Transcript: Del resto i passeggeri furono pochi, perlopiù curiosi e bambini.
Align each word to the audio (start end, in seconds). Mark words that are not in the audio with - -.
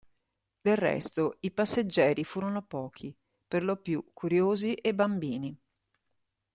Del 0.61 0.77
resto 0.77 1.37
i 1.41 1.51
passeggeri 1.51 2.23
furono 2.23 2.63
pochi, 2.65 3.15
perlopiù 3.47 4.09
curiosi 4.15 4.73
e 4.73 4.95
bambini. 4.95 5.55